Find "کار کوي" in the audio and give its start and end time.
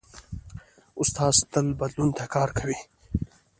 2.33-2.77